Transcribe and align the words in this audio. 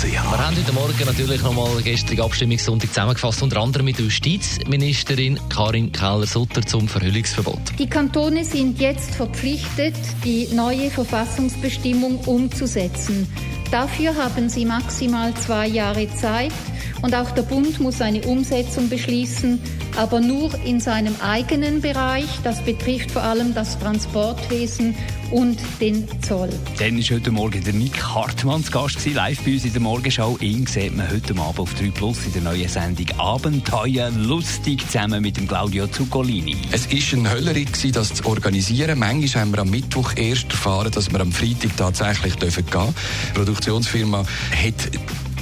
Wir 0.00 0.22
haben 0.22 0.56
heute 0.56 0.72
Morgen 0.72 1.04
natürlich 1.06 1.42
nochmal 1.42 1.82
gestrige 1.82 2.22
Abstimmungssonntag 2.22 2.88
zusammengefasst, 2.88 3.42
unter 3.42 3.60
anderem 3.60 3.86
mit 3.86 3.98
der 3.98 4.04
Justizministerin 4.04 5.40
Karin 5.48 5.90
Keller-Sutter 5.90 6.62
zum 6.62 6.86
Verhüllungsverbot. 6.86 7.58
Die 7.80 7.88
Kantone 7.88 8.44
sind 8.44 8.78
jetzt 8.78 9.16
verpflichtet, 9.16 9.96
die 10.24 10.46
neue 10.54 10.90
Verfassungsbestimmung 10.90 12.18
umzusetzen. 12.26 13.26
Dafür 13.72 14.14
haben 14.14 14.48
sie 14.48 14.64
maximal 14.64 15.34
zwei 15.34 15.66
Jahre 15.66 16.08
Zeit 16.14 16.52
und 17.02 17.14
auch 17.14 17.30
der 17.32 17.42
Bund 17.42 17.80
muss 17.80 18.00
eine 18.00 18.22
Umsetzung 18.22 18.88
beschließen, 18.88 19.60
aber 19.96 20.20
nur 20.20 20.54
in 20.64 20.80
seinem 20.80 21.14
eigenen 21.20 21.80
Bereich. 21.80 22.26
Das 22.44 22.64
betrifft 22.64 23.10
vor 23.10 23.22
allem 23.22 23.54
das 23.54 23.78
Transportwesen 23.78 24.94
und 25.30 25.58
den 25.80 26.06
Zoll. 26.22 26.48
Dann 26.78 26.96
war 26.96 27.16
heute 27.16 27.30
Morgen 27.30 27.62
der 27.62 27.74
Nick 27.74 28.02
Hartmann 28.02 28.64
zu 28.64 28.72
Gast, 28.72 28.96
gewesen, 28.98 29.14
live 29.14 29.40
bei 29.44 29.52
uns 29.52 29.64
in 29.64 29.72
der 29.72 29.82
Morgenschau. 29.82 30.38
Ihn 30.40 30.66
sieht 30.66 30.96
man 30.96 31.10
heute 31.10 31.36
Abend 31.38 31.58
auf 31.58 31.74
3 31.74 31.90
Plus 31.90 32.24
in 32.24 32.32
der 32.32 32.42
neuen 32.42 32.68
Sendung 32.68 33.06
Abenteuer 33.18 34.10
lustig 34.10 34.86
zusammen 34.86 35.22
mit 35.22 35.36
dem 35.36 35.46
Claudio 35.46 35.86
Zuccolini. 35.86 36.56
Es 36.72 36.88
war 36.90 37.18
eine 37.18 37.30
Höllerei, 37.30 37.66
das 37.92 38.14
zu 38.14 38.26
organisieren. 38.26 38.98
Manchmal 38.98 39.42
haben 39.42 39.52
wir 39.52 39.60
am 39.60 39.70
Mittwoch 39.70 40.12
erst 40.16 40.50
erfahren, 40.50 40.90
dass 40.90 41.12
wir 41.12 41.20
am 41.20 41.32
Freitag 41.32 41.76
tatsächlich 41.76 42.38
gehen 42.38 42.50
dürfen. 42.50 42.64
Die 42.66 43.32
Produktionsfirma 43.34 44.20
hat 44.20 44.90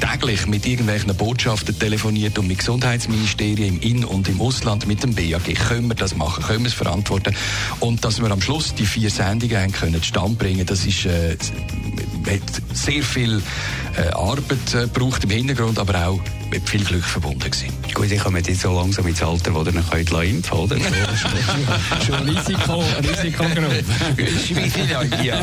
täglich 0.00 0.46
mit 0.46 0.66
irgendwelchen 0.66 1.14
Botschaften 1.16 1.78
telefoniert 1.78 2.38
und 2.38 2.46
mit 2.46 2.58
Gesundheitsministerien 2.58 3.76
im 3.76 3.80
In- 3.80 4.04
und 4.04 4.28
im 4.28 4.40
Ausland 4.40 4.86
mit 4.86 5.02
dem 5.02 5.14
BAG. 5.14 5.54
Können 5.68 5.88
wir 5.88 5.94
das 5.94 6.16
machen? 6.16 6.44
Können 6.44 6.60
wir 6.60 6.68
es 6.68 6.74
verantworten? 6.74 7.34
Und 7.80 8.04
dass 8.04 8.20
wir 8.20 8.30
am 8.30 8.40
Schluss 8.40 8.74
die 8.74 8.86
vier 8.86 9.10
Sendungen 9.10 9.56
haben 9.56 9.72
können 9.72 10.02
Stand 10.02 10.38
bringen, 10.38 10.66
das 10.66 10.86
ist 10.86 11.06
äh, 11.06 11.36
hat 12.26 12.62
sehr 12.72 13.02
viel 13.02 13.42
äh, 13.96 14.08
Arbeit 14.08 14.74
äh, 14.74 14.86
braucht 14.86 15.24
im 15.24 15.30
Hintergrund, 15.30 15.78
aber 15.78 16.06
auch 16.06 16.20
mit 16.50 16.68
viel 16.68 16.84
Glück 16.84 17.04
verbunden 17.04 17.50
gewesen. 17.50 17.68
Gut, 17.94 18.10
ich 18.10 18.20
komme 18.20 18.38
jetzt 18.38 18.60
so 18.60 18.72
langsam 18.72 19.06
ins 19.06 19.22
Alter, 19.22 19.54
wo 19.54 19.62
ihr 19.62 19.72
noch 19.72 19.90
könnt 19.90 20.12
impfen 20.12 20.58
oder? 20.58 20.76
Schon 22.04 22.28
Risiko, 22.28 22.84
Risikogruppe. 23.02 23.84
ja, 25.22 25.40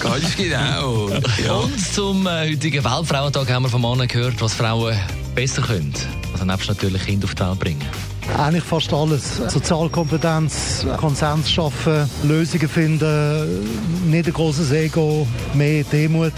ganz 0.00 0.36
genau. 0.36 1.10
Ja. 1.44 1.52
Und 1.52 1.80
zum 1.80 2.26
äh, 2.26 2.50
heutigen 2.50 2.84
Weltfrauentag 2.84 3.50
haben 3.50 3.64
wir 3.64 3.68
von 3.68 3.82
Männern 3.82 4.08
gehört, 4.08 4.40
was 4.40 4.54
Frauen 4.54 4.96
besser 5.34 5.62
können. 5.62 5.92
Also 6.32 6.44
nebst 6.44 6.68
natürlich 6.68 7.04
Kinder 7.04 7.26
auf 7.26 7.34
die 7.34 7.42
Welt 7.42 7.58
bringen. 7.58 8.11
Eigentlich 8.38 8.64
fast 8.64 8.92
alles. 8.92 9.36
Sozialkompetenz, 9.48 10.86
Konsens 10.96 11.50
schaffen, 11.50 12.08
Lösungen 12.22 12.68
finden, 12.68 14.10
nicht 14.10 14.26
ein 14.26 14.32
großes 14.32 14.72
Ego, 14.72 15.26
mehr 15.54 15.84
Demut. 15.84 16.32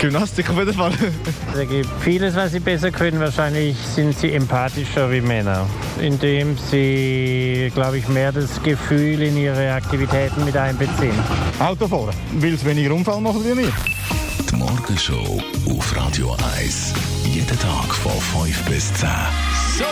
Gymnastik 0.00 0.50
auf 0.50 0.58
jeden 0.58 0.74
Fall. 0.74 0.92
Es 1.54 1.68
gibt 1.68 1.88
vieles, 2.00 2.34
was 2.34 2.52
sie 2.52 2.60
besser 2.60 2.90
können. 2.90 3.20
Wahrscheinlich 3.20 3.76
sind 3.78 4.16
sie 4.18 4.32
empathischer 4.32 5.10
wie 5.10 5.20
Männer, 5.20 5.66
indem 6.00 6.56
sie, 6.58 7.70
glaube 7.74 7.98
ich, 7.98 8.08
mehr 8.08 8.32
das 8.32 8.62
Gefühl 8.62 9.22
in 9.22 9.36
ihre 9.36 9.72
Aktivitäten 9.72 10.44
mit 10.44 10.56
einbeziehen. 10.56 11.18
Autofahren, 11.58 12.14
weil 12.38 12.54
es 12.54 12.64
weniger 12.64 12.94
Unfall 12.94 13.20
machen 13.20 13.44
wie 13.44 13.54
mir. 13.54 13.72
Die 14.54 14.60
Morgenshow 14.60 15.42
auf 15.68 15.96
Radio 15.96 16.36
1. 16.56 16.92
Jeden 17.32 17.58
Tag 17.58 17.92
von 17.92 18.46
5 18.46 18.64
bis 18.66 18.94
10. 18.94 19.08
So. 19.78 19.84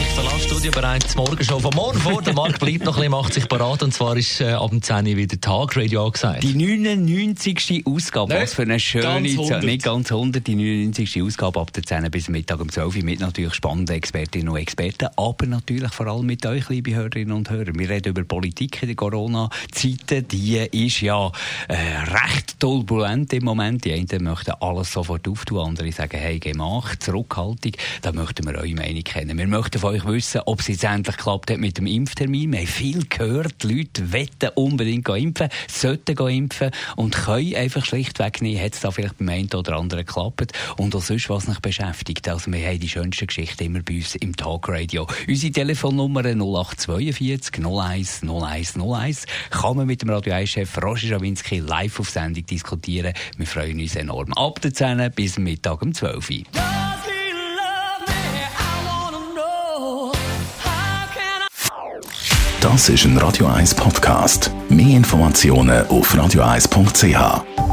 Ich 0.00 0.14
verlasse 0.14 0.36
das 0.36 0.44
Studio 0.44 0.70
bereits 0.70 1.16
morgen 1.16 1.44
schon 1.44 1.60
von 1.60 1.74
morgen 1.74 1.98
vor. 1.98 2.22
Der 2.22 2.34
Markt 2.34 2.60
bleibt 2.60 2.84
noch 2.84 2.94
ein 2.96 3.02
bisschen, 3.02 3.10
macht 3.10 3.34
sich 3.34 3.48
parat. 3.48 3.82
Und 3.82 3.92
zwar 3.92 4.16
ist 4.16 4.40
äh, 4.40 4.52
ab 4.52 4.70
dem 4.70 4.80
10 4.80 5.06
Uhr 5.06 5.16
wieder 5.16 5.40
Tagradio 5.40 6.06
angesagt. 6.06 6.44
Die 6.44 6.54
99. 6.54 7.84
Ausgabe, 7.84 8.32
Nicht 8.32 8.42
was 8.42 8.54
für 8.54 8.62
eine 8.62 8.78
schöne 8.78 9.04
Zahl. 9.04 9.22
100. 9.22 9.64
Nicht 9.64 9.82
ganz 9.82 10.12
100, 10.12 10.46
die 10.46 10.54
99. 10.54 11.22
Ausgabe 11.22 11.60
ab 11.60 11.72
der 11.72 11.82
10 11.82 12.10
bis 12.12 12.28
Mittag 12.28 12.60
um 12.60 12.68
12 12.68 12.96
Uhr 12.96 13.04
mit 13.04 13.18
natürlich 13.18 13.54
spannenden 13.54 13.96
Expertinnen 13.96 14.48
und 14.48 14.56
Experten, 14.56 15.08
aber 15.16 15.46
natürlich 15.46 15.92
vor 15.92 16.06
allem 16.06 16.26
mit 16.26 16.46
euch, 16.46 16.68
liebe 16.68 16.94
Hörerinnen 16.94 17.32
und 17.32 17.50
Hörer. 17.50 17.72
Wir 17.74 17.88
reden 17.88 18.10
über 18.10 18.22
Politik 18.22 18.82
in 18.82 18.88
den 18.88 18.96
Corona-Zeiten. 18.96 20.28
Die 20.28 20.58
ist 20.86 21.00
ja 21.00 21.30
äh, 21.66 21.74
recht 21.74 22.60
turbulent 22.60 23.32
im 23.32 23.47
Moment. 23.48 23.84
Die 23.84 23.92
einen 23.92 24.24
möchten 24.24 24.52
alles 24.60 24.92
sofort 24.92 25.26
auftun, 25.26 25.58
andere 25.58 25.90
sagen, 25.90 26.18
hey, 26.18 26.38
gemacht, 26.38 27.02
Zurückhaltung. 27.02 27.72
Da 28.02 28.12
möchten 28.12 28.46
wir 28.46 28.54
eure 28.54 28.74
Meinung 28.74 29.02
kennen. 29.02 29.38
Wir 29.38 29.46
möchten 29.46 29.78
von 29.78 29.94
euch 29.94 30.04
wissen, 30.04 30.42
ob 30.44 30.60
es 30.60 30.68
jetzt 30.68 30.84
endlich 30.84 31.16
geklappt 31.16 31.50
hat 31.50 31.58
mit 31.58 31.78
dem 31.78 31.86
Impftermin. 31.86 32.52
Wir 32.52 32.60
haben 32.60 32.66
viel 32.66 33.06
gehört, 33.08 33.62
die 33.62 33.78
Leute 33.78 34.12
wetten 34.12 34.50
unbedingt 34.54 35.08
impfen, 35.08 35.48
sollten 35.66 36.16
impfen 36.28 36.70
und 36.96 37.14
können 37.14 37.54
einfach 37.54 37.84
schlichtweg 37.84 38.42
nicht, 38.42 38.60
hat 38.60 38.74
es 38.74 38.80
da 38.80 38.90
vielleicht 38.90 39.18
beim 39.18 39.30
einen 39.30 39.48
oder 39.54 39.76
anderen 39.76 40.04
geklappt. 40.04 40.52
Und 40.76 40.94
auch 40.94 41.02
sonst, 41.02 41.30
was 41.30 41.48
mich 41.48 41.60
beschäftigt. 41.60 42.28
Also 42.28 42.52
wir 42.52 42.66
haben 42.66 42.80
die 42.80 42.88
schönsten 42.88 43.26
Geschichten 43.26 43.64
immer 43.64 43.80
bei 43.80 43.96
uns 43.96 44.14
im 44.16 44.36
Talkradio. 44.36 45.06
Unsere 45.26 45.52
Telefonnummer 45.52 46.20
0842 46.20 47.64
01 47.64 48.22
01 48.22 48.76
01 48.76 49.26
kann 49.50 49.76
man 49.76 49.86
mit 49.86 50.02
dem 50.02 50.10
Radio 50.10 50.34
1-Chef 50.34 50.76
Roger 50.82 51.08
Schawinski 51.08 51.60
live 51.60 51.98
auf 51.98 52.10
Sendung 52.10 52.44
diskutieren. 52.44 53.14
Wir 53.38 53.46
freuen 53.46 53.78
uns 53.80 53.94
enorm. 53.94 54.32
Ab 54.34 54.60
der 54.60 54.74
10 54.74 55.12
bis 55.14 55.38
Mittag 55.38 55.80
um 55.80 55.94
12 55.94 56.30
Uhr. 56.30 56.36
Das 62.60 62.88
ist 62.88 63.04
ein 63.04 63.16
Radio 63.18 63.46
1 63.46 63.76
Podcast. 63.76 64.50
Mehr 64.68 64.96
Informationen 64.96 65.86
auf 65.86 66.12
radio1.ch. 66.12 67.67